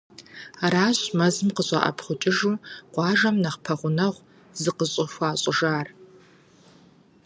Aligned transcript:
Аращ 0.65 0.99
мэзым 1.17 1.49
къыщӏэӏэпхъукӏыжу 1.55 2.53
къуажэм 2.93 3.35
нэхъ 3.43 3.59
пэгъунэгъу 3.63 4.25
зыкъыщӏыхуащӏыжар. 4.61 5.87